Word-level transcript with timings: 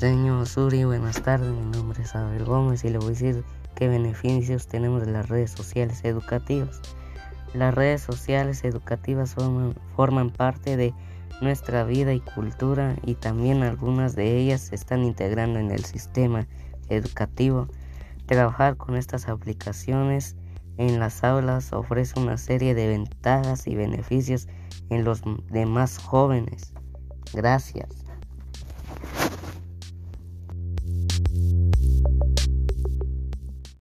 Señor 0.00 0.46
Suri, 0.46 0.84
buenas 0.84 1.20
tardes. 1.20 1.52
Mi 1.52 1.76
nombre 1.76 2.02
es 2.02 2.16
Abel 2.16 2.46
Gómez 2.46 2.84
y 2.84 2.88
le 2.88 2.96
voy 2.96 3.08
a 3.08 3.10
decir 3.10 3.44
qué 3.74 3.86
beneficios 3.86 4.66
tenemos 4.66 5.04
de 5.04 5.12
las 5.12 5.28
redes 5.28 5.50
sociales 5.50 6.02
educativas. 6.04 6.80
Las 7.52 7.74
redes 7.74 8.00
sociales 8.00 8.64
educativas 8.64 9.34
forman, 9.34 9.74
forman 9.94 10.30
parte 10.30 10.78
de 10.78 10.94
nuestra 11.42 11.84
vida 11.84 12.14
y 12.14 12.20
cultura 12.20 12.96
y 13.04 13.14
también 13.14 13.62
algunas 13.62 14.16
de 14.16 14.38
ellas 14.38 14.62
se 14.62 14.74
están 14.74 15.04
integrando 15.04 15.58
en 15.58 15.70
el 15.70 15.84
sistema 15.84 16.46
educativo. 16.88 17.68
Trabajar 18.24 18.78
con 18.78 18.96
estas 18.96 19.28
aplicaciones 19.28 20.34
en 20.78 20.98
las 20.98 21.22
aulas 21.24 21.74
ofrece 21.74 22.18
una 22.18 22.38
serie 22.38 22.74
de 22.74 22.88
ventajas 22.88 23.66
y 23.66 23.74
beneficios 23.74 24.48
en 24.88 25.04
los 25.04 25.20
demás 25.50 25.98
jóvenes. 25.98 26.72
Gracias. 27.34 28.09